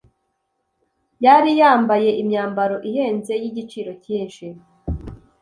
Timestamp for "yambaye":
1.61-2.09